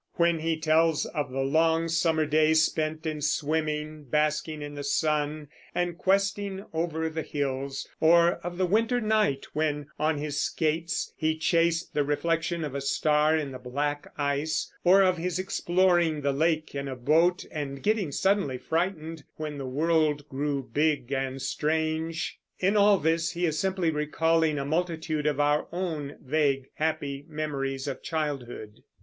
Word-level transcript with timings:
When 0.15 0.39
he 0.39 0.57
tells 0.59 1.05
of 1.05 1.29
the 1.31 1.43
long 1.43 1.87
summer 1.87 2.25
day 2.25 2.55
spent 2.55 3.05
in 3.05 3.21
swimming, 3.21 4.05
basking 4.05 4.63
in 4.63 4.73
the 4.73 4.83
sun, 4.83 5.47
and 5.75 5.95
questing 5.95 6.65
over 6.73 7.07
the 7.07 7.21
hills; 7.21 7.87
or 7.99 8.31
of 8.43 8.57
the 8.57 8.65
winter 8.65 8.99
night 8.99 9.45
when, 9.53 9.89
on 9.99 10.17
his 10.17 10.41
skates, 10.41 11.13
he 11.15 11.37
chased 11.37 11.93
the 11.93 12.03
reflection 12.03 12.63
of 12.63 12.73
a 12.73 12.81
star 12.81 13.37
in 13.37 13.51
the 13.51 13.59
black 13.59 14.11
ice; 14.17 14.73
or 14.83 15.03
of 15.03 15.17
his 15.19 15.37
exploring 15.37 16.21
the 16.21 16.33
lake 16.33 16.73
in 16.73 16.87
a 16.87 16.95
boat, 16.95 17.45
and 17.51 17.83
getting 17.83 18.11
suddenly 18.11 18.57
frightened 18.57 19.23
when 19.35 19.59
the 19.59 19.67
world 19.67 20.27
grew 20.27 20.63
big 20.63 21.11
and 21.11 21.43
strange, 21.43 22.39
in 22.57 22.75
all 22.75 22.97
this 22.97 23.33
he 23.33 23.45
is 23.45 23.59
simply 23.59 23.91
recalling 23.91 24.57
a 24.57 24.65
multitude 24.65 25.27
of 25.27 25.39
our 25.39 25.67
own 25.71 26.17
vague, 26.19 26.71
happy 26.73 27.23
memories 27.27 27.87
of 27.87 28.01
childhood. 28.01 28.81